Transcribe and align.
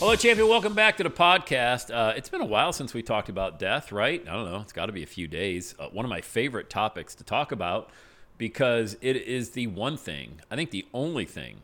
Hello, 0.00 0.16
champion. 0.16 0.48
Welcome 0.48 0.72
back 0.72 0.96
to 0.96 1.02
the 1.02 1.10
podcast. 1.10 1.94
Uh, 1.94 2.14
it's 2.16 2.30
been 2.30 2.40
a 2.40 2.46
while 2.46 2.72
since 2.72 2.94
we 2.94 3.02
talked 3.02 3.28
about 3.28 3.58
death, 3.58 3.92
right? 3.92 4.26
I 4.26 4.32
don't 4.32 4.50
know. 4.50 4.62
It's 4.62 4.72
got 4.72 4.86
to 4.86 4.92
be 4.92 5.02
a 5.02 5.06
few 5.06 5.28
days. 5.28 5.74
Uh, 5.78 5.88
one 5.88 6.06
of 6.06 6.08
my 6.08 6.22
favorite 6.22 6.70
topics 6.70 7.14
to 7.16 7.22
talk 7.22 7.52
about 7.52 7.90
because 8.38 8.96
it 9.02 9.16
is 9.16 9.50
the 9.50 9.66
one 9.66 9.98
thing, 9.98 10.40
I 10.50 10.56
think 10.56 10.70
the 10.70 10.86
only 10.94 11.26
thing 11.26 11.58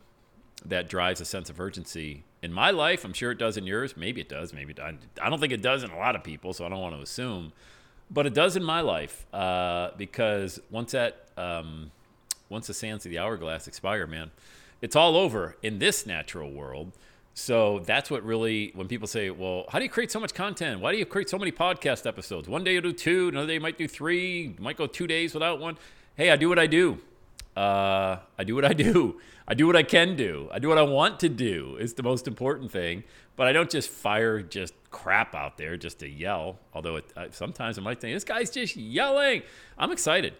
that 0.63 0.87
drives 0.87 1.19
a 1.19 1.25
sense 1.25 1.49
of 1.49 1.59
urgency 1.59 2.25
in 2.43 2.53
my 2.53 2.69
life. 2.69 3.03
I'm 3.03 3.13
sure 3.13 3.31
it 3.31 3.39
does 3.39 3.57
in 3.57 3.65
yours. 3.65 3.97
Maybe 3.97 4.21
it 4.21 4.29
does. 4.29 4.53
Maybe 4.53 4.71
it. 4.71 4.79
I 4.79 5.29
don't 5.31 5.39
think 5.39 5.51
it 5.51 5.63
does 5.63 5.81
in 5.81 5.89
a 5.89 5.97
lot 5.97 6.15
of 6.15 6.23
people, 6.23 6.53
so 6.53 6.63
I 6.63 6.69
don't 6.69 6.79
want 6.79 6.95
to 6.95 7.01
assume. 7.01 7.53
But 8.11 8.27
it 8.27 8.35
does 8.35 8.55
in 8.55 8.63
my 8.63 8.81
life 8.81 9.25
uh, 9.33 9.93
because 9.97 10.59
once 10.69 10.91
that 10.91 11.29
um, 11.37 11.89
once 12.49 12.67
the 12.67 12.75
sands 12.75 13.03
of 13.03 13.09
the 13.09 13.17
hourglass 13.17 13.67
expire, 13.67 14.05
man, 14.05 14.29
it's 14.79 14.95
all 14.95 15.17
over 15.17 15.57
in 15.63 15.79
this 15.79 16.05
natural 16.05 16.51
world. 16.51 16.91
So 17.39 17.83
that's 17.85 18.09
what 18.09 18.23
really, 18.23 18.71
when 18.73 18.87
people 18.87 19.07
say, 19.07 19.29
well, 19.29 19.65
how 19.69 19.77
do 19.77 19.85
you 19.85 19.91
create 19.91 20.11
so 20.11 20.19
much 20.19 20.33
content? 20.33 20.81
Why 20.81 20.91
do 20.91 20.97
you 20.97 21.05
create 21.05 21.29
so 21.29 21.37
many 21.37 21.51
podcast 21.51 22.07
episodes? 22.07 22.49
One 22.49 22.63
day 22.63 22.73
you'll 22.73 22.81
do 22.81 22.91
two, 22.91 23.27
another 23.27 23.45
day 23.45 23.53
you 23.53 23.59
might 23.61 23.77
do 23.77 23.87
three, 23.87 24.41
you 24.41 24.55
might 24.57 24.75
go 24.75 24.87
two 24.87 25.05
days 25.05 25.35
without 25.35 25.59
one. 25.59 25.77
Hey, 26.15 26.31
I 26.31 26.35
do 26.35 26.49
what 26.49 26.57
I 26.57 26.65
do. 26.65 26.97
Uh, 27.55 28.17
I 28.39 28.43
do 28.43 28.55
what 28.55 28.65
I 28.65 28.73
do. 28.73 29.21
I 29.47 29.53
do 29.53 29.67
what 29.67 29.75
I 29.75 29.83
can 29.83 30.15
do. 30.15 30.49
I 30.51 30.57
do 30.57 30.67
what 30.67 30.79
I 30.79 30.81
want 30.81 31.19
to 31.19 31.29
do 31.29 31.77
is 31.79 31.93
the 31.93 32.01
most 32.01 32.27
important 32.27 32.71
thing. 32.71 33.03
But 33.35 33.45
I 33.45 33.51
don't 33.51 33.69
just 33.69 33.89
fire 33.89 34.41
just 34.41 34.73
crap 34.89 35.35
out 35.35 35.59
there 35.59 35.77
just 35.77 35.99
to 35.99 36.09
yell. 36.09 36.57
Although 36.73 36.95
it, 36.95 37.05
uh, 37.15 37.27
sometimes 37.29 37.77
I 37.77 37.83
might 37.83 38.01
think 38.01 38.15
this 38.15 38.23
guy's 38.23 38.49
just 38.49 38.75
yelling. 38.75 39.43
I'm 39.77 39.91
excited. 39.91 40.33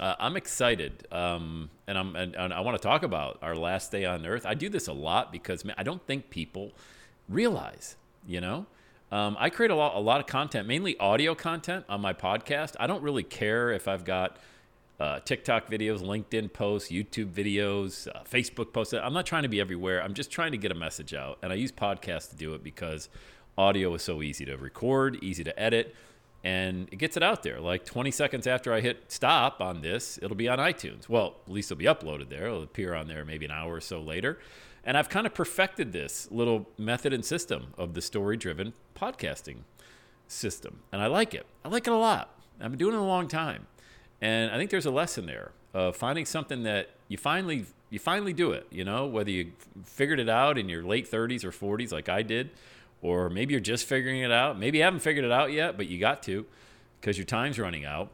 Uh, 0.00 0.14
I'm 0.18 0.36
excited, 0.36 1.06
um, 1.12 1.70
and 1.86 1.98
I'm 1.98 2.16
and, 2.16 2.34
and 2.34 2.52
I 2.52 2.60
want 2.60 2.80
to 2.80 2.82
talk 2.82 3.02
about 3.02 3.38
our 3.42 3.54
last 3.54 3.92
day 3.92 4.04
on 4.04 4.24
Earth. 4.24 4.46
I 4.46 4.54
do 4.54 4.68
this 4.68 4.88
a 4.88 4.92
lot 4.92 5.30
because 5.30 5.64
man, 5.64 5.74
I 5.78 5.82
don't 5.82 6.04
think 6.06 6.30
people 6.30 6.72
realize. 7.28 7.96
You 8.26 8.40
know, 8.40 8.66
um, 9.10 9.36
I 9.38 9.50
create 9.50 9.70
a 9.70 9.74
lot 9.74 9.94
a 9.94 10.00
lot 10.00 10.20
of 10.20 10.26
content, 10.26 10.66
mainly 10.66 10.98
audio 10.98 11.34
content 11.34 11.84
on 11.88 12.00
my 12.00 12.14
podcast. 12.14 12.74
I 12.80 12.86
don't 12.86 13.02
really 13.02 13.22
care 13.22 13.70
if 13.70 13.86
I've 13.86 14.04
got 14.04 14.38
uh, 14.98 15.20
TikTok 15.20 15.70
videos, 15.70 16.00
LinkedIn 16.00 16.52
posts, 16.52 16.90
YouTube 16.90 17.32
videos, 17.32 18.08
uh, 18.08 18.22
Facebook 18.22 18.72
posts. 18.72 18.94
I'm 18.94 19.12
not 19.12 19.26
trying 19.26 19.42
to 19.42 19.48
be 19.48 19.60
everywhere. 19.60 20.02
I'm 20.02 20.14
just 20.14 20.30
trying 20.30 20.52
to 20.52 20.58
get 20.58 20.72
a 20.72 20.76
message 20.76 21.12
out, 21.12 21.38
and 21.42 21.52
I 21.52 21.56
use 21.56 21.70
podcasts 21.70 22.30
to 22.30 22.36
do 22.36 22.54
it 22.54 22.64
because 22.64 23.10
audio 23.58 23.92
is 23.94 24.02
so 24.02 24.22
easy 24.22 24.46
to 24.46 24.56
record, 24.56 25.18
easy 25.22 25.44
to 25.44 25.60
edit 25.60 25.94
and 26.44 26.88
it 26.90 26.96
gets 26.96 27.16
it 27.16 27.22
out 27.22 27.42
there. 27.42 27.60
Like 27.60 27.84
20 27.84 28.10
seconds 28.10 28.46
after 28.46 28.72
I 28.72 28.80
hit 28.80 29.04
stop 29.08 29.60
on 29.60 29.80
this, 29.80 30.18
it'll 30.20 30.36
be 30.36 30.48
on 30.48 30.58
iTunes. 30.58 31.08
Well, 31.08 31.36
at 31.46 31.52
least 31.52 31.70
it'll 31.70 31.78
be 31.78 31.84
uploaded 31.84 32.28
there. 32.30 32.46
It'll 32.46 32.62
appear 32.62 32.94
on 32.94 33.06
there 33.06 33.24
maybe 33.24 33.44
an 33.44 33.52
hour 33.52 33.74
or 33.74 33.80
so 33.80 34.00
later. 34.00 34.38
And 34.84 34.98
I've 34.98 35.08
kind 35.08 35.26
of 35.26 35.34
perfected 35.34 35.92
this 35.92 36.28
little 36.32 36.68
method 36.76 37.12
and 37.12 37.24
system 37.24 37.72
of 37.78 37.94
the 37.94 38.02
story 38.02 38.36
driven 38.36 38.72
podcasting 38.96 39.58
system. 40.26 40.80
And 40.90 41.00
I 41.00 41.06
like 41.06 41.34
it. 41.34 41.46
I 41.64 41.68
like 41.68 41.86
it 41.86 41.92
a 41.92 41.96
lot. 41.96 42.34
I've 42.60 42.70
been 42.70 42.78
doing 42.78 42.94
it 42.94 42.98
a 42.98 43.02
long 43.02 43.28
time. 43.28 43.66
And 44.20 44.50
I 44.50 44.56
think 44.56 44.70
there's 44.70 44.86
a 44.86 44.90
lesson 44.90 45.26
there 45.26 45.52
of 45.74 45.96
finding 45.96 46.24
something 46.24 46.64
that 46.64 46.90
you 47.08 47.16
finally 47.16 47.66
you 47.90 47.98
finally 47.98 48.32
do 48.32 48.52
it, 48.52 48.66
you 48.70 48.84
know, 48.84 49.04
whether 49.04 49.30
you 49.30 49.52
figured 49.84 50.18
it 50.18 50.28
out 50.28 50.56
in 50.56 50.68
your 50.68 50.82
late 50.82 51.10
30s 51.10 51.44
or 51.44 51.50
40s 51.50 51.92
like 51.92 52.08
I 52.08 52.22
did 52.22 52.50
or 53.02 53.28
maybe 53.28 53.52
you're 53.52 53.60
just 53.60 53.84
figuring 53.84 54.20
it 54.20 54.30
out. 54.30 54.58
Maybe 54.58 54.78
you 54.78 54.84
haven't 54.84 55.00
figured 55.00 55.24
it 55.24 55.32
out 55.32 55.52
yet, 55.52 55.76
but 55.76 55.88
you 55.88 55.98
got 55.98 56.22
to 56.24 56.46
because 57.00 57.18
your 57.18 57.26
time's 57.26 57.58
running 57.58 57.84
out. 57.84 58.10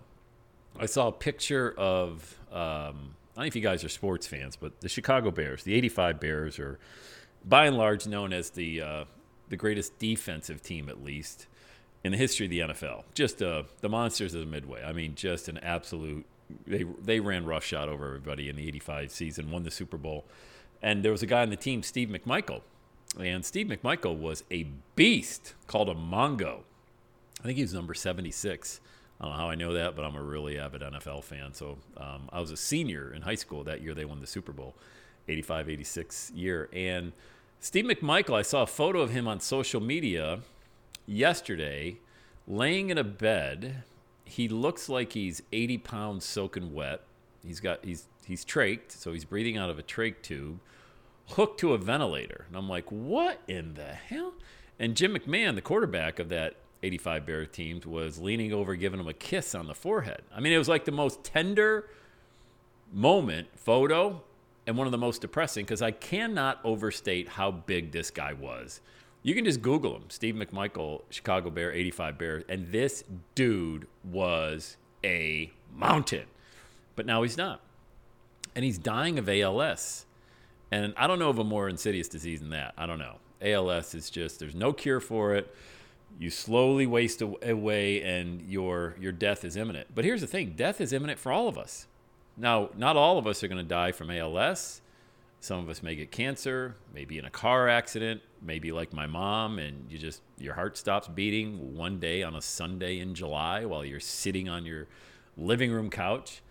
I 0.80 0.86
saw 0.86 1.08
a 1.08 1.12
picture 1.12 1.74
of, 1.76 2.38
um, 2.50 2.56
I 2.56 3.42
don't 3.42 3.44
know 3.44 3.44
if 3.44 3.56
you 3.56 3.62
guys 3.62 3.84
are 3.84 3.88
sports 3.88 4.26
fans, 4.26 4.56
but 4.56 4.80
the 4.80 4.88
Chicago 4.88 5.30
Bears, 5.30 5.62
the 5.62 5.74
85 5.74 6.20
Bears, 6.20 6.58
are 6.58 6.78
by 7.44 7.66
and 7.66 7.76
large 7.76 8.06
known 8.06 8.32
as 8.32 8.50
the, 8.50 8.80
uh, 8.80 9.04
the 9.50 9.56
greatest 9.56 9.98
defensive 9.98 10.62
team, 10.62 10.88
at 10.88 11.04
least, 11.04 11.46
in 12.02 12.12
the 12.12 12.18
history 12.18 12.46
of 12.46 12.50
the 12.50 12.60
NFL. 12.60 13.04
Just 13.14 13.42
uh, 13.42 13.64
the 13.80 13.88
monsters 13.88 14.34
of 14.34 14.40
the 14.40 14.46
Midway. 14.46 14.82
I 14.82 14.92
mean, 14.92 15.14
just 15.14 15.48
an 15.48 15.58
absolute. 15.58 16.24
They, 16.66 16.84
they 17.02 17.20
ran 17.20 17.44
roughshod 17.44 17.88
over 17.90 18.06
everybody 18.06 18.48
in 18.48 18.56
the 18.56 18.66
85 18.68 19.10
season, 19.10 19.50
won 19.50 19.64
the 19.64 19.70
Super 19.70 19.98
Bowl. 19.98 20.24
And 20.80 21.04
there 21.04 21.12
was 21.12 21.22
a 21.22 21.26
guy 21.26 21.42
on 21.42 21.50
the 21.50 21.56
team, 21.56 21.82
Steve 21.82 22.08
McMichael, 22.08 22.62
and 23.18 23.44
Steve 23.44 23.66
McMichael 23.66 24.16
was 24.16 24.44
a 24.50 24.66
beast 24.94 25.54
called 25.66 25.88
a 25.88 25.94
Mongo. 25.94 26.60
I 27.40 27.44
think 27.44 27.56
he 27.56 27.62
was 27.62 27.74
number 27.74 27.94
76. 27.94 28.80
I 29.20 29.24
don't 29.24 29.32
know 29.32 29.38
how 29.38 29.50
I 29.50 29.54
know 29.54 29.72
that, 29.72 29.96
but 29.96 30.04
I'm 30.04 30.14
a 30.14 30.22
really 30.22 30.58
avid 30.58 30.82
NFL 30.82 31.24
fan. 31.24 31.54
So 31.54 31.78
um, 31.96 32.28
I 32.32 32.40
was 32.40 32.50
a 32.50 32.56
senior 32.56 33.12
in 33.12 33.22
high 33.22 33.34
school 33.34 33.64
that 33.64 33.82
year 33.82 33.94
they 33.94 34.04
won 34.04 34.20
the 34.20 34.26
Super 34.26 34.52
Bowl, 34.52 34.74
85 35.28 35.70
86 35.70 36.30
year. 36.32 36.68
And 36.72 37.12
Steve 37.60 37.84
McMichael, 37.84 38.34
I 38.34 38.42
saw 38.42 38.62
a 38.62 38.66
photo 38.66 39.00
of 39.00 39.10
him 39.10 39.26
on 39.26 39.40
social 39.40 39.80
media 39.80 40.40
yesterday 41.06 41.96
laying 42.46 42.90
in 42.90 42.98
a 42.98 43.04
bed. 43.04 43.82
He 44.24 44.48
looks 44.48 44.88
like 44.88 45.14
he's 45.14 45.42
80 45.52 45.78
pounds 45.78 46.24
soaking 46.24 46.74
wet. 46.74 47.00
He's 47.44 47.60
got 47.60 47.84
he's 47.84 48.06
he's 48.24 48.44
trached, 48.44 48.92
so 48.92 49.12
he's 49.12 49.24
breathing 49.24 49.56
out 49.56 49.70
of 49.70 49.78
a 49.78 49.82
trach 49.82 50.22
tube 50.22 50.60
hooked 51.30 51.60
to 51.60 51.74
a 51.74 51.78
ventilator. 51.78 52.44
And 52.48 52.56
I'm 52.56 52.68
like, 52.68 52.90
what 52.90 53.40
in 53.48 53.74
the 53.74 53.92
hell? 53.92 54.34
And 54.78 54.96
Jim 54.96 55.14
McMahon, 55.14 55.54
the 55.54 55.60
quarterback 55.62 56.18
of 56.18 56.28
that 56.28 56.54
85 56.82 57.26
Bear 57.26 57.46
team, 57.46 57.80
was 57.84 58.18
leaning 58.18 58.52
over, 58.52 58.76
giving 58.76 59.00
him 59.00 59.08
a 59.08 59.12
kiss 59.12 59.54
on 59.54 59.66
the 59.66 59.74
forehead. 59.74 60.22
I 60.34 60.40
mean, 60.40 60.52
it 60.52 60.58
was 60.58 60.68
like 60.68 60.84
the 60.84 60.92
most 60.92 61.24
tender 61.24 61.88
moment, 62.92 63.48
photo, 63.56 64.22
and 64.66 64.76
one 64.76 64.86
of 64.86 64.92
the 64.92 64.98
most 64.98 65.20
depressing 65.20 65.64
because 65.64 65.82
I 65.82 65.90
cannot 65.90 66.60
overstate 66.62 67.28
how 67.28 67.50
big 67.50 67.92
this 67.92 68.10
guy 68.10 68.32
was. 68.32 68.80
You 69.22 69.34
can 69.34 69.44
just 69.44 69.62
Google 69.62 69.96
him, 69.96 70.04
Steve 70.08 70.36
McMichael, 70.36 71.02
Chicago 71.10 71.50
Bear, 71.50 71.72
85 71.72 72.18
Bears, 72.18 72.44
and 72.48 72.70
this 72.70 73.02
dude 73.34 73.86
was 74.04 74.76
a 75.02 75.50
mountain. 75.74 76.26
But 76.96 77.06
now 77.06 77.22
he's 77.22 77.36
not. 77.36 77.60
And 78.54 78.64
he's 78.64 78.78
dying 78.78 79.18
of 79.18 79.28
ALS. 79.28 80.06
And 80.70 80.94
I 80.96 81.06
don't 81.06 81.18
know 81.18 81.30
of 81.30 81.38
a 81.38 81.44
more 81.44 81.68
insidious 81.68 82.08
disease 82.08 82.40
than 82.40 82.50
that. 82.50 82.74
I 82.76 82.86
don't 82.86 82.98
know. 82.98 83.16
ALS 83.40 83.94
is 83.94 84.10
just 84.10 84.38
there's 84.38 84.54
no 84.54 84.72
cure 84.72 85.00
for 85.00 85.34
it. 85.34 85.54
You 86.18 86.30
slowly 86.30 86.86
waste 86.86 87.22
away, 87.22 88.02
and 88.02 88.42
your 88.42 88.96
your 88.98 89.12
death 89.12 89.44
is 89.44 89.56
imminent. 89.56 89.88
But 89.94 90.04
here's 90.04 90.20
the 90.20 90.26
thing: 90.26 90.54
death 90.56 90.80
is 90.80 90.92
imminent 90.92 91.18
for 91.18 91.32
all 91.32 91.48
of 91.48 91.56
us. 91.56 91.86
Now, 92.36 92.70
not 92.76 92.96
all 92.96 93.18
of 93.18 93.26
us 93.26 93.42
are 93.42 93.48
going 93.48 93.62
to 93.62 93.68
die 93.68 93.92
from 93.92 94.10
ALS. 94.10 94.80
Some 95.40 95.60
of 95.60 95.68
us 95.68 95.82
may 95.82 95.94
get 95.94 96.10
cancer, 96.10 96.76
maybe 96.92 97.18
in 97.18 97.24
a 97.24 97.30
car 97.30 97.68
accident, 97.68 98.22
maybe 98.42 98.72
like 98.72 98.92
my 98.92 99.06
mom, 99.06 99.58
and 99.58 99.86
you 99.88 99.96
just 99.98 100.20
your 100.38 100.54
heart 100.54 100.76
stops 100.76 101.06
beating 101.06 101.76
one 101.76 102.00
day 102.00 102.22
on 102.22 102.34
a 102.34 102.42
Sunday 102.42 102.98
in 102.98 103.14
July 103.14 103.64
while 103.64 103.84
you're 103.84 104.00
sitting 104.00 104.48
on 104.48 104.64
your 104.66 104.88
living 105.36 105.70
room 105.70 105.90
couch. 105.90 106.42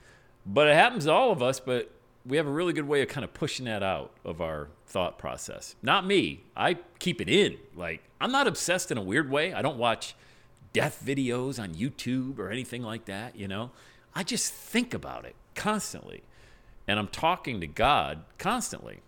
But 0.45 0.67
it 0.67 0.75
happens 0.75 1.05
to 1.05 1.11
all 1.11 1.31
of 1.31 1.43
us. 1.43 1.59
But 1.59 1.91
we 2.27 2.37
have 2.37 2.47
a 2.47 2.51
really 2.51 2.73
good 2.73 2.87
way 2.87 3.01
of 3.01 3.07
kind 3.07 3.23
of 3.23 3.33
pushing 3.33 3.65
that 3.65 3.81
out 3.81 4.11
of 4.25 4.41
our 4.41 4.67
thought 4.85 5.17
process. 5.17 5.75
Not 5.81 6.05
me. 6.05 6.43
I 6.55 6.77
keep 6.99 7.21
it 7.21 7.29
in. 7.29 7.57
Like, 7.75 8.01
I'm 8.19 8.31
not 8.31 8.47
obsessed 8.47 8.91
in 8.91 8.97
a 8.97 9.01
weird 9.01 9.29
way. 9.29 9.53
I 9.53 9.61
don't 9.61 9.77
watch 9.77 10.15
death 10.73 11.01
videos 11.05 11.61
on 11.61 11.73
YouTube 11.73 12.39
or 12.39 12.49
anything 12.51 12.83
like 12.83 13.05
that, 13.05 13.35
you 13.35 13.47
know? 13.47 13.71
I 14.13 14.23
just 14.23 14.51
think 14.51 14.93
about 14.93 15.25
it 15.25 15.35
constantly. 15.55 16.23
And 16.87 16.99
I'm 16.99 17.07
talking 17.07 17.61
to 17.61 17.67
God 17.67 18.23
constantly. 18.37 18.99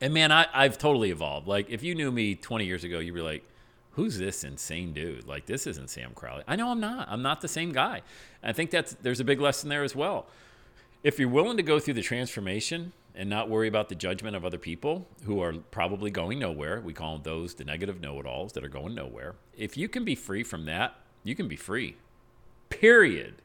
And 0.00 0.14
man, 0.14 0.30
I, 0.30 0.46
I've 0.52 0.78
totally 0.78 1.10
evolved. 1.10 1.48
Like, 1.48 1.70
if 1.70 1.82
you 1.82 1.94
knew 1.94 2.12
me 2.12 2.34
20 2.34 2.64
years 2.64 2.84
ago, 2.84 2.98
you'd 2.98 3.14
be 3.14 3.20
like, 3.20 3.44
who's 3.92 4.18
this 4.18 4.44
insane 4.44 4.92
dude? 4.92 5.26
Like, 5.26 5.46
this 5.46 5.66
isn't 5.66 5.90
Sam 5.90 6.12
Crowley. 6.14 6.44
I 6.46 6.56
know 6.56 6.70
I'm 6.70 6.80
not. 6.80 7.08
I'm 7.10 7.22
not 7.22 7.40
the 7.40 7.48
same 7.48 7.72
guy. 7.72 8.02
I 8.42 8.52
think 8.52 8.70
that's 8.70 8.94
there's 9.02 9.20
a 9.20 9.24
big 9.24 9.40
lesson 9.40 9.68
there 9.68 9.82
as 9.82 9.96
well. 9.96 10.26
If 11.04 11.20
you're 11.20 11.28
willing 11.28 11.56
to 11.56 11.62
go 11.62 11.78
through 11.78 11.94
the 11.94 12.02
transformation 12.02 12.92
and 13.14 13.30
not 13.30 13.48
worry 13.48 13.68
about 13.68 13.88
the 13.88 13.94
judgment 13.94 14.34
of 14.34 14.44
other 14.44 14.58
people 14.58 15.06
who 15.24 15.40
are 15.40 15.52
probably 15.52 16.10
going 16.10 16.40
nowhere, 16.40 16.80
we 16.80 16.92
call 16.92 17.18
those 17.18 17.54
the 17.54 17.64
negative 17.64 18.00
know 18.00 18.18
it 18.18 18.26
alls 18.26 18.52
that 18.54 18.64
are 18.64 18.68
going 18.68 18.96
nowhere. 18.96 19.36
If 19.56 19.76
you 19.76 19.88
can 19.88 20.04
be 20.04 20.16
free 20.16 20.42
from 20.42 20.64
that, 20.64 20.96
you 21.22 21.36
can 21.36 21.46
be 21.46 21.54
free. 21.54 21.96
Period. 22.68 23.36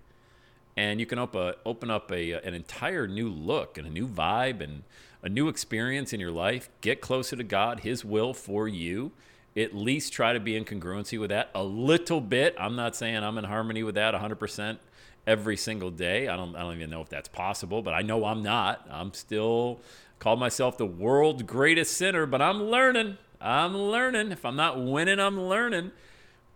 And 0.75 0.99
you 0.99 1.05
can 1.05 1.19
op- 1.19 1.59
open 1.63 1.91
up 1.91 2.11
a, 2.11 2.31
an 2.31 2.55
entire 2.55 3.07
new 3.07 3.29
look 3.29 3.77
and 3.77 3.85
a 3.85 3.91
new 3.91 4.07
vibe 4.07 4.59
and 4.59 4.81
a 5.21 5.29
new 5.29 5.47
experience 5.47 6.11
in 6.11 6.19
your 6.19 6.31
life. 6.31 6.71
Get 6.81 7.01
closer 7.01 7.35
to 7.35 7.43
God, 7.43 7.81
His 7.81 8.03
will 8.03 8.33
for 8.33 8.67
you 8.67 9.11
at 9.55 9.75
least 9.75 10.11
try 10.11 10.33
to 10.33 10.39
be 10.39 10.55
in 10.55 10.65
congruency 10.65 11.19
with 11.19 11.29
that 11.29 11.51
a 11.53 11.63
little 11.63 12.19
bit. 12.19 12.55
I'm 12.57 12.75
not 12.75 12.95
saying 12.95 13.17
I'm 13.17 13.37
in 13.37 13.43
harmony 13.43 13.83
with 13.83 13.93
that 13.95 14.15
100% 14.15 14.79
every 15.25 15.57
single 15.57 15.91
day. 15.91 16.27
I 16.27 16.35
don't 16.35 16.55
I 16.55 16.61
don't 16.61 16.75
even 16.75 16.89
know 16.89 17.01
if 17.01 17.09
that's 17.09 17.29
possible, 17.29 17.81
but 17.81 17.93
I 17.93 18.01
know 18.01 18.25
I'm 18.25 18.43
not. 18.43 18.87
I'm 18.89 19.13
still 19.13 19.79
call 20.19 20.35
myself 20.35 20.77
the 20.77 20.85
world's 20.85 21.43
greatest 21.43 21.97
sinner, 21.97 22.25
but 22.25 22.41
I'm 22.41 22.63
learning. 22.63 23.17
I'm 23.41 23.75
learning. 23.75 24.31
If 24.31 24.45
I'm 24.45 24.55
not 24.55 24.81
winning, 24.81 25.19
I'm 25.19 25.39
learning. 25.39 25.91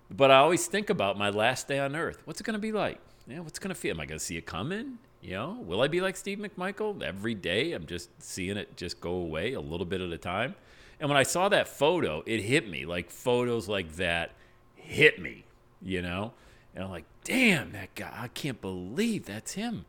But 0.10 0.32
I 0.32 0.38
always 0.38 0.68
think 0.68 0.90
about 0.90 1.18
my 1.18 1.30
last 1.30 1.68
day 1.68 1.80
on 1.80 1.96
earth. 1.96 2.22
What's 2.26 2.40
it 2.40 2.46
going 2.46 2.54
to 2.54 2.60
be 2.60 2.72
like? 2.72 3.00
Yeah, 3.28 3.40
what's 3.40 3.60
going 3.60 3.70
to 3.70 3.76
feel? 3.76 3.92
Am 3.92 4.00
I 4.00 4.06
going 4.06 4.20
to 4.20 4.24
see 4.24 4.38
it 4.38 4.46
coming? 4.46 5.00
You 5.22 5.34
know, 5.34 5.58
will 5.66 5.82
I 5.82 5.90
be 5.90 6.00
like 6.00 6.16
Steve 6.16 6.38
McMichael 6.38 7.02
every 7.02 7.36
day? 7.36 7.74
I'm 7.74 7.86
just 7.86 8.10
seeing 8.22 8.56
it 8.56 8.78
just 8.78 9.02
go 9.02 9.12
away 9.12 9.52
a 9.52 9.60
little 9.60 9.86
bit 9.86 10.00
at 10.00 10.12
a 10.12 10.18
time. 10.18 10.56
And 11.00 11.10
when 11.10 11.18
I 11.18 11.24
saw 11.24 11.50
that 11.50 11.68
photo, 11.68 12.24
it 12.26 12.42
hit 12.42 12.70
me. 12.70 12.86
Like 12.86 13.10
photos 13.10 13.68
like 13.68 13.98
that 13.98 14.32
hit 14.76 15.22
me, 15.22 15.44
you 15.82 16.02
know? 16.02 16.32
And 16.78 16.86
I'm 16.86 16.92
like, 16.92 17.06
damn, 17.24 17.72
that 17.72 17.96
guy, 17.96 18.14
I 18.16 18.28
can't 18.28 18.62
believe 18.62 19.26
that's 19.26 19.54
him. 19.54 19.86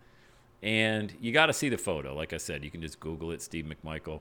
And 0.63 1.13
you 1.21 1.33
got 1.33 1.47
to 1.47 1.53
see 1.53 1.69
the 1.69 1.77
photo. 1.77 2.15
Like 2.15 2.33
I 2.33 2.39
said, 2.39 2.65
you 2.65 2.71
can 2.71 2.81
just 2.81 2.99
Google 2.99 3.31
it, 3.31 3.43
Steve 3.43 3.67
McMichael. 3.67 4.21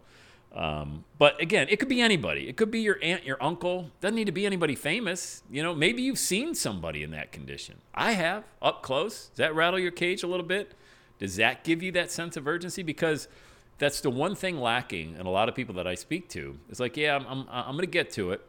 Um, 0.54 1.06
but 1.18 1.42
again, 1.42 1.68
it 1.70 1.80
could 1.80 1.88
be 1.88 2.02
anybody. 2.02 2.50
It 2.50 2.58
could 2.58 2.70
be 2.70 2.82
your 2.82 3.00
aunt, 3.02 3.24
your 3.24 3.42
uncle. 3.42 3.92
Doesn't 4.02 4.16
need 4.16 4.26
to 4.26 4.34
be 4.34 4.46
anybody 4.46 4.76
famous. 4.76 5.44
You 5.50 5.64
know, 5.64 5.74
maybe 5.74 6.02
you've 6.02 6.20
seen 6.20 6.56
somebody 6.56 7.04
in 7.04 7.12
that 7.12 7.32
condition. 7.32 7.76
I 7.96 8.12
have 8.12 8.44
up 8.62 8.84
close. 8.84 9.28
Does 9.28 9.38
that 9.38 9.56
rattle 9.56 9.80
your 9.80 9.92
cage 9.92 10.22
a 10.22 10.28
little 10.28 10.46
bit? 10.46 10.74
Does 11.20 11.38
that 11.38 11.64
give 11.64 11.82
you 11.82 11.94
that 11.94 12.12
sense 12.12 12.36
of 12.36 12.50
urgency? 12.50 12.84
Because 12.84 13.30
that's 13.78 14.02
the 14.02 14.10
one 14.10 14.36
thing 14.36 14.60
lacking 14.60 15.16
in 15.18 15.26
a 15.26 15.32
lot 15.32 15.48
of 15.48 15.56
people 15.56 15.76
that 15.76 15.88
I 15.88 15.96
speak 15.96 16.28
to. 16.32 16.58
It's 16.68 16.82
like, 16.82 16.98
yeah, 16.98 17.16
I'm, 17.16 17.26
I'm, 17.28 17.48
I'm 17.50 17.76
going 17.76 17.80
to 17.80 17.88
get 17.88 18.12
to 18.12 18.32
it. 18.32 18.42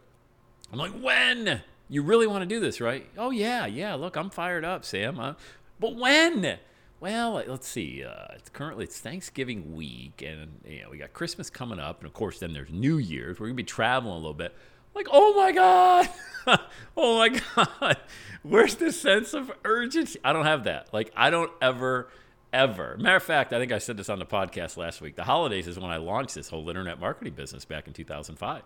I'm 0.72 0.78
like, 0.80 0.92
when? 1.00 1.62
You 1.88 2.02
really 2.02 2.26
want 2.26 2.42
to 2.42 2.46
do 2.46 2.60
this, 2.60 2.80
right? 2.80 3.06
Oh, 3.16 3.30
yeah, 3.30 3.66
yeah. 3.66 3.94
Look, 3.94 4.16
I'm 4.16 4.30
fired 4.30 4.64
up, 4.64 4.84
Sam. 4.84 5.18
Uh, 5.18 5.34
but 5.80 5.96
when? 5.96 6.58
Well, 7.00 7.42
let's 7.46 7.68
see. 7.68 8.04
Uh, 8.04 8.34
it's 8.34 8.50
currently 8.50 8.84
it's 8.84 8.98
Thanksgiving 8.98 9.76
week, 9.76 10.22
and 10.26 10.60
you 10.66 10.82
know 10.82 10.90
we 10.90 10.98
got 10.98 11.12
Christmas 11.12 11.48
coming 11.48 11.78
up, 11.78 12.00
and 12.00 12.06
of 12.06 12.12
course 12.12 12.40
then 12.40 12.52
there's 12.52 12.70
New 12.70 12.98
Year's. 12.98 13.38
We're 13.38 13.46
gonna 13.46 13.54
be 13.54 13.62
traveling 13.62 14.14
a 14.14 14.16
little 14.16 14.34
bit. 14.34 14.52
Like, 14.96 15.06
oh 15.12 15.32
my 15.34 15.52
god, 15.52 16.08
oh 16.96 17.18
my 17.18 17.28
god, 17.28 17.98
where's 18.42 18.74
the 18.74 18.90
sense 18.90 19.32
of 19.32 19.52
urgency? 19.64 20.18
I 20.24 20.32
don't 20.32 20.46
have 20.46 20.64
that. 20.64 20.92
Like, 20.92 21.12
I 21.16 21.30
don't 21.30 21.52
ever 21.62 22.08
ever. 22.52 22.96
Matter 22.98 23.16
of 23.16 23.22
fact, 23.22 23.52
I 23.52 23.60
think 23.60 23.70
I 23.70 23.78
said 23.78 23.96
this 23.96 24.08
on 24.08 24.18
the 24.18 24.26
podcast 24.26 24.76
last 24.76 25.00
week. 25.00 25.14
The 25.14 25.24
holidays 25.24 25.68
is 25.68 25.78
when 25.78 25.90
I 25.90 25.98
launched 25.98 26.34
this 26.34 26.48
whole 26.48 26.68
internet 26.68 26.98
marketing 26.98 27.34
business 27.34 27.64
back 27.64 27.86
in 27.86 27.92
2005. 27.92 28.62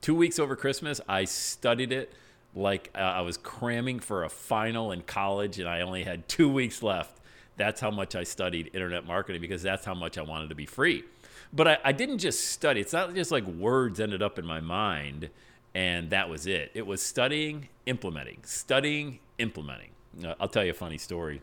Two 0.00 0.14
weeks 0.16 0.40
over 0.40 0.56
Christmas, 0.56 1.00
I 1.08 1.24
studied 1.26 1.92
it 1.92 2.12
like 2.54 2.90
uh, 2.94 2.98
I 2.98 3.20
was 3.20 3.36
cramming 3.36 4.00
for 4.00 4.24
a 4.24 4.28
final 4.28 4.92
in 4.92 5.02
college 5.02 5.58
and 5.58 5.68
I 5.68 5.80
only 5.80 6.04
had 6.04 6.28
two 6.28 6.48
weeks 6.48 6.82
left. 6.82 7.20
That's 7.56 7.80
how 7.80 7.90
much 7.90 8.14
I 8.14 8.24
studied 8.24 8.70
internet 8.72 9.06
marketing 9.06 9.40
because 9.40 9.62
that's 9.62 9.84
how 9.84 9.94
much 9.94 10.18
I 10.18 10.22
wanted 10.22 10.48
to 10.48 10.54
be 10.54 10.66
free. 10.66 11.04
But 11.52 11.68
I, 11.68 11.78
I 11.84 11.92
didn't 11.92 12.18
just 12.18 12.48
study, 12.48 12.80
it's 12.80 12.92
not 12.92 13.14
just 13.14 13.30
like 13.30 13.44
words 13.46 14.00
ended 14.00 14.22
up 14.22 14.38
in 14.38 14.46
my 14.46 14.60
mind 14.60 15.30
and 15.74 16.10
that 16.10 16.28
was 16.28 16.46
it. 16.46 16.70
It 16.74 16.86
was 16.86 17.02
studying, 17.02 17.68
implementing, 17.86 18.38
studying, 18.44 19.18
implementing. 19.38 19.90
Uh, 20.24 20.34
I'll 20.40 20.48
tell 20.48 20.64
you 20.64 20.70
a 20.70 20.74
funny 20.74 20.98
story. 20.98 21.40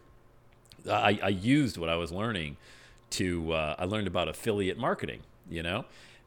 I, 0.90 1.20
I 1.22 1.30
used 1.30 1.78
what 1.78 1.90
I 1.90 1.96
was 1.96 2.12
learning 2.12 2.58
to, 3.12 3.54
uh, 3.54 3.76
I 3.80 3.86
learned 3.86 4.08
about 4.08 4.28
affiliate 4.28 4.78
marketing, 4.78 5.22
you 5.50 5.64
know? 5.64 5.86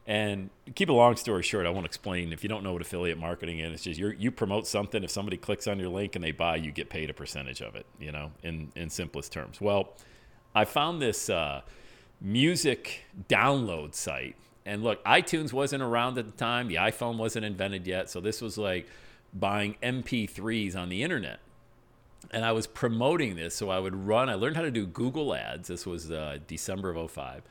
And 0.09 0.49
keep 0.73 0.89
a 0.89 0.93
long 0.93 1.17
story 1.17 1.43
short, 1.43 1.67
I 1.67 1.69
won't 1.69 1.85
explain. 1.85 2.33
If 2.33 2.41
you 2.41 2.49
don't 2.49 2.63
know 2.63 2.73
what 2.73 2.81
affiliate 2.81 3.19
marketing 3.19 3.59
is, 3.59 3.75
it's 3.75 3.83
just 3.83 3.99
you 3.99 4.09
you 4.17 4.31
promote 4.31 4.65
something. 4.65 5.03
If 5.03 5.11
somebody 5.11 5.37
clicks 5.37 5.67
on 5.67 5.77
your 5.77 5.89
link 5.89 6.15
and 6.15 6.23
they 6.23 6.31
buy, 6.31 6.55
you 6.55 6.71
get 6.71 6.89
paid 6.89 7.11
a 7.11 7.13
percentage 7.13 7.61
of 7.61 7.75
it. 7.75 7.85
You 7.99 8.11
know, 8.11 8.31
in 8.41 8.71
in 8.75 8.89
simplest 8.89 9.31
terms. 9.31 9.61
Well, 9.61 9.93
I 10.55 10.65
found 10.65 10.99
this 10.99 11.29
uh, 11.29 11.61
music 12.19 13.05
download 13.29 13.93
site, 13.93 14.35
and 14.65 14.83
look, 14.83 15.05
iTunes 15.05 15.53
wasn't 15.53 15.83
around 15.83 16.17
at 16.17 16.25
the 16.25 16.31
time. 16.31 16.69
The 16.69 16.75
iPhone 16.77 17.17
wasn't 17.17 17.45
invented 17.45 17.85
yet, 17.85 18.09
so 18.09 18.19
this 18.19 18.41
was 18.41 18.57
like 18.57 18.87
buying 19.31 19.75
MP3s 19.83 20.75
on 20.75 20.89
the 20.89 21.03
internet 21.03 21.39
and 22.31 22.43
I 22.43 22.51
was 22.51 22.65
promoting 22.65 23.35
this. 23.35 23.55
So 23.55 23.69
I 23.69 23.77
would 23.77 23.95
run, 23.95 24.27
I 24.27 24.33
learned 24.33 24.55
how 24.55 24.63
to 24.63 24.71
do 24.71 24.87
Google 24.87 25.35
ads. 25.35 25.67
This 25.67 25.85
was 25.85 26.09
uh, 26.09 26.39
December 26.47 26.89
of 26.89 27.11
05. 27.11 27.43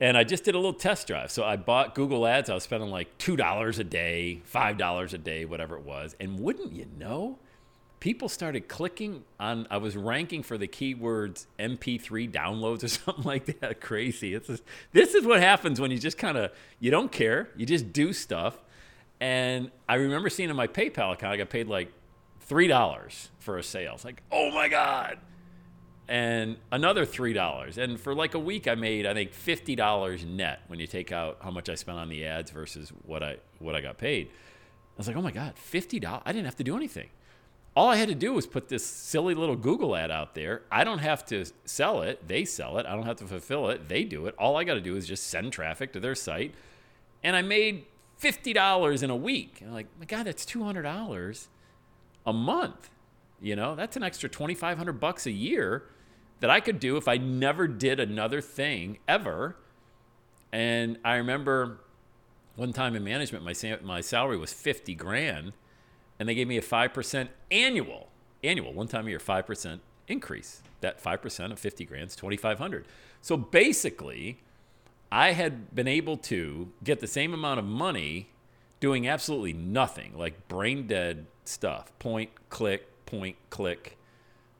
And 0.00 0.16
I 0.16 0.24
just 0.24 0.44
did 0.44 0.54
a 0.54 0.58
little 0.58 0.72
test 0.72 1.06
drive. 1.06 1.30
So 1.30 1.44
I 1.44 1.56
bought 1.56 1.94
Google 1.94 2.26
ads. 2.26 2.48
I 2.48 2.54
was 2.54 2.62
spending 2.62 2.90
like 2.90 3.18
$2 3.18 3.78
a 3.78 3.84
day, 3.84 4.40
$5 4.52 5.12
a 5.12 5.18
day, 5.18 5.44
whatever 5.44 5.76
it 5.76 5.84
was. 5.84 6.16
And 6.18 6.40
wouldn't 6.40 6.72
you 6.72 6.86
know, 6.98 7.38
people 8.00 8.30
started 8.30 8.66
clicking 8.66 9.24
on, 9.38 9.66
I 9.70 9.76
was 9.76 9.96
ranking 9.96 10.42
for 10.42 10.56
the 10.56 10.66
keywords 10.66 11.46
MP3 11.58 12.32
downloads 12.32 12.82
or 12.82 12.88
something 12.88 13.24
like 13.24 13.60
that. 13.60 13.82
Crazy. 13.82 14.34
It's 14.34 14.62
this 14.92 15.14
is 15.14 15.26
what 15.26 15.40
happens 15.40 15.78
when 15.80 15.90
you 15.90 15.98
just 15.98 16.16
kind 16.16 16.38
of, 16.38 16.50
you 16.78 16.90
don't 16.90 17.12
care. 17.12 17.50
You 17.56 17.66
just 17.66 17.92
do 17.92 18.14
stuff. 18.14 18.56
And 19.20 19.70
I 19.86 19.96
remember 19.96 20.30
seeing 20.30 20.48
in 20.48 20.56
my 20.56 20.66
PayPal 20.66 21.12
account, 21.12 21.34
I 21.34 21.36
got 21.36 21.50
paid 21.50 21.68
like 21.68 21.92
$3 22.48 23.28
for 23.38 23.58
a 23.58 23.62
sale. 23.62 23.92
It's 23.94 24.04
like, 24.04 24.22
oh 24.32 24.50
my 24.50 24.68
God. 24.68 25.18
And 26.10 26.56
another 26.72 27.06
$3. 27.06 27.78
And 27.78 27.98
for 27.98 28.16
like 28.16 28.34
a 28.34 28.38
week, 28.38 28.66
I 28.66 28.74
made, 28.74 29.06
I 29.06 29.14
think, 29.14 29.32
$50 29.32 30.26
net 30.26 30.60
when 30.66 30.80
you 30.80 30.88
take 30.88 31.12
out 31.12 31.38
how 31.40 31.52
much 31.52 31.68
I 31.68 31.76
spent 31.76 31.98
on 31.98 32.08
the 32.08 32.26
ads 32.26 32.50
versus 32.50 32.92
what 33.06 33.22
I, 33.22 33.36
what 33.60 33.76
I 33.76 33.80
got 33.80 33.96
paid. 33.96 34.26
I 34.26 34.98
was 34.98 35.06
like, 35.06 35.16
oh 35.16 35.22
my 35.22 35.30
God, 35.30 35.54
$50? 35.54 36.22
I 36.26 36.32
didn't 36.32 36.46
have 36.46 36.56
to 36.56 36.64
do 36.64 36.76
anything. 36.76 37.10
All 37.76 37.88
I 37.88 37.94
had 37.94 38.08
to 38.08 38.16
do 38.16 38.32
was 38.32 38.44
put 38.44 38.68
this 38.68 38.84
silly 38.84 39.34
little 39.34 39.54
Google 39.54 39.94
ad 39.94 40.10
out 40.10 40.34
there. 40.34 40.62
I 40.68 40.82
don't 40.82 40.98
have 40.98 41.24
to 41.26 41.44
sell 41.64 42.02
it. 42.02 42.26
They 42.26 42.44
sell 42.44 42.78
it. 42.78 42.86
I 42.86 42.96
don't 42.96 43.06
have 43.06 43.18
to 43.18 43.26
fulfill 43.26 43.68
it. 43.68 43.88
They 43.88 44.02
do 44.02 44.26
it. 44.26 44.34
All 44.36 44.56
I 44.56 44.64
got 44.64 44.74
to 44.74 44.80
do 44.80 44.96
is 44.96 45.06
just 45.06 45.28
send 45.28 45.52
traffic 45.52 45.92
to 45.92 46.00
their 46.00 46.16
site. 46.16 46.52
And 47.22 47.36
I 47.36 47.42
made 47.42 47.84
$50 48.20 49.02
in 49.04 49.10
a 49.10 49.16
week. 49.16 49.62
I'm 49.64 49.72
like, 49.72 49.86
my 50.00 50.06
God, 50.06 50.26
that's 50.26 50.44
$200 50.44 51.46
a 52.26 52.32
month. 52.32 52.90
You 53.40 53.54
know, 53.54 53.76
that's 53.76 53.96
an 53.96 54.02
extra 54.02 54.28
2500 54.28 54.98
bucks 54.98 55.26
a 55.26 55.30
year 55.30 55.84
that 56.40 56.50
I 56.50 56.60
could 56.60 56.80
do 56.80 56.96
if 56.96 57.06
I 57.06 57.16
never 57.16 57.68
did 57.68 58.00
another 58.00 58.40
thing 58.40 58.98
ever. 59.06 59.56
And 60.52 60.98
I 61.04 61.16
remember 61.16 61.80
one 62.56 62.72
time 62.72 62.96
in 62.96 63.04
management, 63.04 63.44
my, 63.44 63.78
my 63.82 64.00
salary 64.00 64.36
was 64.36 64.52
50 64.52 64.94
grand, 64.94 65.52
and 66.18 66.28
they 66.28 66.34
gave 66.34 66.48
me 66.48 66.56
a 66.56 66.62
5% 66.62 67.28
annual, 67.50 68.08
annual, 68.42 68.72
one 68.72 68.88
time 68.88 69.06
a 69.06 69.10
year, 69.10 69.18
5% 69.18 69.80
increase. 70.08 70.62
That 70.80 71.02
5% 71.02 71.52
of 71.52 71.58
50 71.58 71.84
grand 71.84 72.08
is 72.08 72.16
2,500. 72.16 72.86
So 73.22 73.36
basically, 73.36 74.40
I 75.12 75.32
had 75.32 75.74
been 75.74 75.88
able 75.88 76.16
to 76.18 76.70
get 76.82 77.00
the 77.00 77.06
same 77.06 77.34
amount 77.34 77.58
of 77.58 77.66
money 77.66 78.30
doing 78.80 79.06
absolutely 79.06 79.52
nothing, 79.52 80.16
like 80.16 80.48
brain 80.48 80.86
dead 80.86 81.26
stuff. 81.44 81.92
Point, 81.98 82.30
click, 82.48 83.06
point, 83.06 83.36
click, 83.50 83.98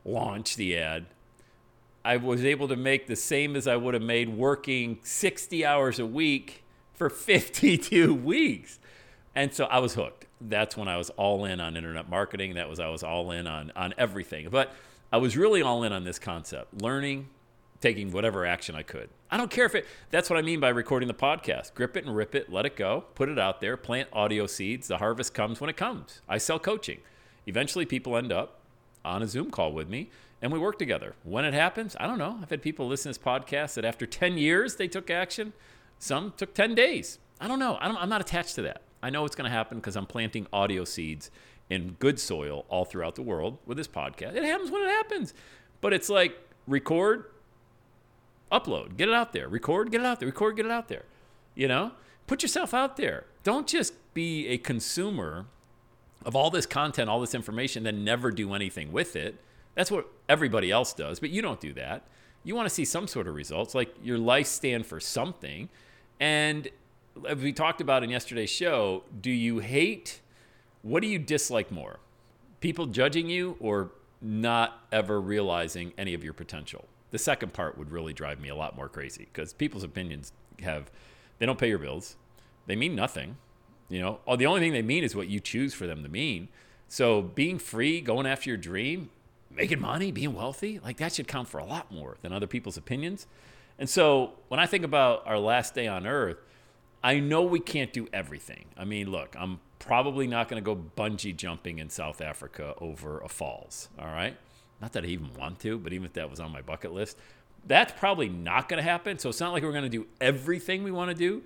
launch 0.05 0.55
the 0.55 0.77
ad. 0.77 1.07
I 2.03 2.17
was 2.17 2.43
able 2.43 2.67
to 2.67 2.75
make 2.75 3.07
the 3.07 3.15
same 3.15 3.55
as 3.55 3.67
I 3.67 3.75
would 3.75 3.93
have 3.93 4.03
made 4.03 4.29
working 4.29 4.99
60 5.03 5.65
hours 5.65 5.99
a 5.99 6.05
week 6.05 6.63
for 6.93 7.09
52 7.09 8.13
weeks. 8.13 8.79
And 9.35 9.53
so 9.53 9.65
I 9.65 9.79
was 9.79 9.93
hooked. 9.93 10.25
That's 10.41 10.75
when 10.75 10.87
I 10.87 10.97
was 10.97 11.09
all 11.11 11.45
in 11.45 11.61
on 11.61 11.77
internet 11.77 12.09
marketing. 12.09 12.55
That 12.55 12.67
was 12.67 12.79
I 12.79 12.89
was 12.89 13.03
all 13.03 13.31
in 13.31 13.45
on 13.45 13.71
on 13.75 13.93
everything. 13.97 14.49
But 14.49 14.73
I 15.13 15.17
was 15.17 15.37
really 15.37 15.61
all 15.61 15.83
in 15.83 15.93
on 15.93 16.03
this 16.03 16.17
concept, 16.17 16.81
learning, 16.81 17.27
taking 17.79 18.11
whatever 18.11 18.45
action 18.45 18.75
I 18.75 18.81
could. 18.81 19.09
I 19.29 19.37
don't 19.37 19.51
care 19.51 19.65
if 19.65 19.75
it, 19.75 19.85
that's 20.09 20.29
what 20.29 20.39
I 20.39 20.41
mean 20.41 20.59
by 20.59 20.69
recording 20.69 21.07
the 21.07 21.13
podcast. 21.13 21.73
Grip 21.73 21.95
it 21.95 22.05
and 22.05 22.15
rip 22.15 22.33
it, 22.33 22.51
let 22.51 22.65
it 22.65 22.75
go, 22.75 23.05
put 23.15 23.29
it 23.29 23.37
out 23.37 23.61
there, 23.61 23.77
plant 23.77 24.09
audio 24.11 24.47
seeds. 24.47 24.87
The 24.87 24.97
harvest 24.97 25.33
comes 25.33 25.61
when 25.61 25.69
it 25.69 25.77
comes. 25.77 26.21
I 26.27 26.37
sell 26.37 26.59
coaching. 26.59 26.99
Eventually, 27.45 27.85
people 27.85 28.17
end 28.17 28.31
up 28.31 28.59
on 29.05 29.21
a 29.21 29.27
Zoom 29.27 29.51
call 29.51 29.71
with 29.71 29.89
me 29.89 30.09
and 30.41 30.51
we 30.51 30.59
work 30.59 30.79
together. 30.79 31.15
When 31.23 31.45
it 31.45 31.53
happens, 31.53 31.95
I 31.99 32.07
don't 32.07 32.17
know. 32.17 32.39
I've 32.41 32.49
had 32.49 32.61
people 32.61 32.87
listen 32.87 33.13
to 33.13 33.19
this 33.19 33.25
podcast 33.25 33.75
that 33.75 33.85
after 33.85 34.05
10 34.05 34.37
years 34.37 34.75
they 34.75 34.87
took 34.87 35.09
action. 35.09 35.53
Some 35.99 36.33
took 36.35 36.53
10 36.53 36.73
days. 36.75 37.19
I 37.39 37.47
don't 37.47 37.59
know. 37.59 37.75
I 37.75 37.87
am 37.87 38.09
not 38.09 38.21
attached 38.21 38.55
to 38.55 38.61
that. 38.63 38.81
I 39.03 39.09
know 39.09 39.25
it's 39.25 39.35
going 39.35 39.49
to 39.49 39.55
happen 39.55 39.77
because 39.77 39.95
I'm 39.95 40.05
planting 40.05 40.47
audio 40.51 40.83
seeds 40.83 41.31
in 41.69 41.95
good 41.99 42.19
soil 42.19 42.65
all 42.69 42.85
throughout 42.85 43.15
the 43.15 43.21
world 43.21 43.57
with 43.65 43.77
this 43.77 43.87
podcast. 43.87 44.35
It 44.35 44.43
happens 44.43 44.71
when 44.71 44.83
it 44.83 44.89
happens. 44.89 45.33
But 45.79 45.93
it's 45.93 46.09
like 46.09 46.37
record, 46.67 47.25
upload, 48.51 48.97
get 48.97 49.09
it 49.09 49.15
out 49.15 49.33
there. 49.33 49.47
Record, 49.47 49.91
get 49.91 50.01
it 50.01 50.05
out 50.05 50.19
there. 50.19 50.27
Record, 50.27 50.55
get 50.55 50.65
it 50.65 50.71
out 50.71 50.87
there. 50.87 51.05
You 51.55 51.67
know? 51.67 51.91
Put 52.27 52.43
yourself 52.43 52.73
out 52.73 52.97
there. 52.97 53.25
Don't 53.43 53.67
just 53.67 53.93
be 54.13 54.47
a 54.47 54.57
consumer 54.57 55.45
of 56.25 56.35
all 56.35 56.49
this 56.49 56.65
content, 56.65 57.09
all 57.09 57.19
this 57.19 57.33
information, 57.33 57.83
then 57.83 58.03
never 58.03 58.31
do 58.31 58.53
anything 58.53 58.91
with 58.91 59.15
it. 59.15 59.35
That's 59.75 59.91
what 59.91 60.07
everybody 60.27 60.71
else 60.71 60.93
does, 60.93 61.19
but 61.19 61.29
you 61.29 61.41
don't 61.41 61.59
do 61.59 61.73
that. 61.73 62.03
You 62.43 62.55
want 62.55 62.67
to 62.67 62.73
see 62.73 62.85
some 62.85 63.07
sort 63.07 63.27
of 63.27 63.35
results, 63.35 63.75
like 63.75 63.93
your 64.03 64.17
life 64.17 64.47
stand 64.47 64.85
for 64.85 64.99
something. 64.99 65.69
And 66.19 66.69
as 67.27 67.37
we 67.37 67.53
talked 67.53 67.81
about 67.81 68.03
in 68.03 68.09
yesterday's 68.09 68.49
show, 68.49 69.03
do 69.21 69.29
you 69.29 69.59
hate, 69.59 70.21
what 70.81 71.01
do 71.01 71.07
you 71.07 71.19
dislike 71.19 71.71
more? 71.71 71.99
People 72.59 72.87
judging 72.87 73.29
you 73.29 73.57
or 73.59 73.91
not 74.21 74.85
ever 74.91 75.19
realizing 75.19 75.93
any 75.97 76.13
of 76.13 76.23
your 76.23 76.33
potential? 76.33 76.85
The 77.11 77.19
second 77.19 77.53
part 77.53 77.77
would 77.77 77.91
really 77.91 78.13
drive 78.13 78.39
me 78.39 78.49
a 78.49 78.55
lot 78.55 78.75
more 78.75 78.87
crazy 78.87 79.27
because 79.31 79.53
people's 79.53 79.83
opinions 79.83 80.31
have, 80.61 80.91
they 81.39 81.45
don't 81.45 81.59
pay 81.59 81.69
your 81.69 81.79
bills, 81.79 82.15
they 82.67 82.75
mean 82.75 82.95
nothing. 82.95 83.37
You 83.89 83.99
know, 83.99 84.19
oh, 84.25 84.37
the 84.37 84.45
only 84.45 84.61
thing 84.61 84.71
they 84.71 84.81
mean 84.81 85.03
is 85.03 85.15
what 85.15 85.27
you 85.27 85.39
choose 85.39 85.73
for 85.73 85.85
them 85.85 86.03
to 86.03 86.09
mean. 86.09 86.47
So 86.87 87.21
being 87.21 87.59
free, 87.59 87.99
going 87.99 88.25
after 88.25 88.49
your 88.49 88.57
dream, 88.57 89.09
making 89.55 89.81
money, 89.81 90.11
being 90.11 90.33
wealthy, 90.33 90.79
like 90.79 90.97
that 90.97 91.13
should 91.13 91.27
count 91.27 91.47
for 91.47 91.59
a 91.59 91.65
lot 91.65 91.91
more 91.91 92.17
than 92.21 92.33
other 92.33 92.47
people's 92.47 92.77
opinions. 92.77 93.27
And 93.77 93.89
so 93.89 94.33
when 94.47 94.59
I 94.59 94.65
think 94.65 94.83
about 94.83 95.25
our 95.25 95.39
last 95.39 95.73
day 95.73 95.87
on 95.87 96.05
earth, 96.05 96.37
I 97.03 97.19
know 97.19 97.41
we 97.41 97.59
can't 97.59 97.91
do 97.91 98.07
everything. 98.13 98.65
I 98.77 98.85
mean, 98.85 99.09
look, 99.09 99.35
I'm 99.37 99.59
probably 99.79 100.27
not 100.27 100.47
going 100.47 100.63
to 100.63 100.65
go 100.65 100.79
bungee 100.95 101.35
jumping 101.35 101.79
in 101.79 101.89
South 101.89 102.21
Africa 102.21 102.75
over 102.79 103.19
a 103.21 103.27
falls. 103.27 103.89
All 103.97 104.05
right. 104.05 104.37
Not 104.81 104.93
that 104.93 105.03
I 105.03 105.07
even 105.07 105.33
want 105.33 105.59
to, 105.61 105.79
but 105.79 105.93
even 105.93 106.05
if 106.05 106.13
that 106.13 106.29
was 106.29 106.39
on 106.39 106.51
my 106.51 106.61
bucket 106.61 106.93
list, 106.93 107.17
that's 107.65 107.93
probably 107.99 108.29
not 108.29 108.69
going 108.69 108.77
to 108.77 108.87
happen. 108.87 109.17
So 109.19 109.29
it's 109.29 109.39
not 109.39 109.53
like 109.53 109.63
we're 109.63 109.71
going 109.71 109.83
to 109.83 109.89
do 109.89 110.07
everything 110.19 110.83
we 110.83 110.91
want 110.91 111.09
to 111.09 111.15
do. 111.15 111.43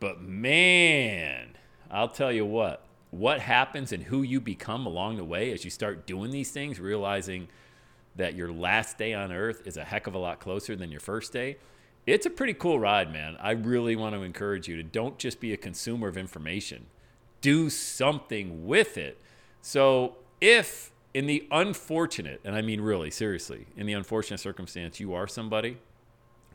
But 0.00 0.20
man, 0.22 1.48
I'll 1.90 2.08
tell 2.08 2.32
you 2.32 2.44
what, 2.44 2.84
what 3.12 3.40
happens 3.40 3.92
and 3.92 4.04
who 4.04 4.22
you 4.22 4.40
become 4.40 4.86
along 4.86 5.18
the 5.18 5.24
way 5.24 5.52
as 5.52 5.64
you 5.64 5.70
start 5.70 6.06
doing 6.06 6.30
these 6.30 6.50
things, 6.50 6.80
realizing 6.80 7.46
that 8.16 8.34
your 8.34 8.50
last 8.50 8.96
day 8.96 9.12
on 9.12 9.30
earth 9.30 9.62
is 9.66 9.76
a 9.76 9.84
heck 9.84 10.06
of 10.06 10.14
a 10.14 10.18
lot 10.18 10.40
closer 10.40 10.74
than 10.74 10.90
your 10.90 11.00
first 11.00 11.30
day. 11.30 11.58
It's 12.06 12.24
a 12.24 12.30
pretty 12.30 12.54
cool 12.54 12.80
ride, 12.80 13.12
man. 13.12 13.36
I 13.38 13.52
really 13.52 13.96
want 13.96 14.14
to 14.14 14.22
encourage 14.22 14.66
you 14.66 14.76
to 14.76 14.82
don't 14.82 15.18
just 15.18 15.40
be 15.40 15.52
a 15.52 15.58
consumer 15.58 16.08
of 16.08 16.16
information, 16.16 16.86
do 17.42 17.68
something 17.68 18.66
with 18.66 18.96
it. 18.96 19.20
So, 19.60 20.16
if 20.40 20.90
in 21.12 21.26
the 21.26 21.46
unfortunate, 21.50 22.40
and 22.44 22.56
I 22.56 22.62
mean 22.62 22.80
really, 22.80 23.10
seriously, 23.10 23.66
in 23.76 23.86
the 23.86 23.92
unfortunate 23.92 24.38
circumstance, 24.38 24.98
you 24.98 25.12
are 25.12 25.28
somebody 25.28 25.76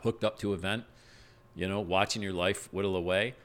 hooked 0.02 0.24
up 0.24 0.40
to 0.40 0.54
event, 0.54 0.86
you 1.56 1.68
know, 1.68 1.80
watching 1.80 2.24
your 2.24 2.34
life 2.34 2.68
whittle 2.74 2.96
away, 2.96 3.36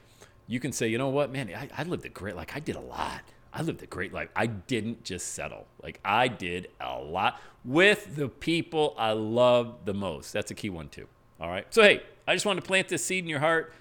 you 0.47 0.59
can 0.59 0.71
say, 0.71 0.87
you 0.87 0.97
know 0.97 1.09
what, 1.09 1.31
man, 1.31 1.49
I, 1.55 1.69
I 1.77 1.83
lived 1.83 2.05
a 2.05 2.09
great, 2.09 2.35
like 2.35 2.55
I 2.55 2.59
did 2.59 2.75
a 2.75 2.81
lot. 2.81 3.21
I 3.53 3.61
lived 3.61 3.83
a 3.83 3.85
great 3.85 4.11
life. 4.13 4.29
I 4.35 4.47
didn't 4.47 5.03
just 5.03 5.33
settle. 5.33 5.67
Like 5.81 5.99
I 6.03 6.27
did 6.27 6.69
a 6.81 6.99
lot 6.99 7.39
with 7.63 8.15
the 8.15 8.27
people 8.27 8.95
I 8.97 9.11
love 9.11 9.85
the 9.85 9.93
most. 9.93 10.33
That's 10.33 10.49
a 10.49 10.55
key 10.55 10.69
one 10.69 10.89
too. 10.89 11.07
All 11.39 11.49
right. 11.49 11.65
So 11.69 11.83
hey, 11.83 12.01
I 12.27 12.33
just 12.33 12.45
wanted 12.45 12.61
to 12.61 12.67
plant 12.67 12.87
this 12.87 13.05
seed 13.05 13.23
in 13.23 13.29
your 13.29 13.39
heart. 13.39 13.73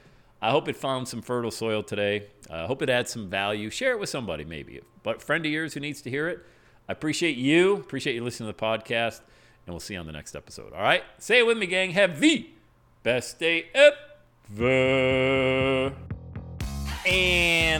I 0.43 0.51
hope 0.51 0.69
it 0.69 0.77
found 0.77 1.09
some 1.09 1.23
fertile 1.23 1.53
soil 1.53 1.83
today. 1.83 2.27
I 2.51 2.61
uh, 2.61 2.67
hope 2.67 2.83
it 2.83 2.91
adds 2.91 3.11
some 3.11 3.31
value. 3.31 3.71
Share 3.71 3.93
it 3.93 4.01
with 4.01 4.09
somebody 4.09 4.45
maybe, 4.45 4.81
but 5.03 5.23
friend 5.23 5.47
of 5.47 5.53
yours 5.53 5.75
who 5.75 5.81
needs 5.81 6.03
to 6.03 6.11
hear 6.11 6.29
it. 6.29 6.45
I 6.89 6.93
appreciate 6.93 7.37
you. 7.37 7.77
Appreciate 7.77 8.15
you 8.15 8.25
listening 8.25 8.53
to 8.53 8.57
the 8.57 8.63
podcast, 8.63 9.21
and 9.67 9.73
we'll 9.73 9.81
see 9.81 9.95
you 9.95 10.01
on 10.01 10.07
the 10.07 10.13
next 10.13 10.35
episode. 10.35 10.73
All 10.73 10.83
right. 10.83 11.05
Say 11.19 11.39
it 11.39 11.47
with 11.47 11.57
me, 11.57 11.67
gang. 11.67 11.93
Have 11.93 12.21
the 12.21 12.51
best 13.05 13.39
day 13.39 13.69
ever. 13.73 13.97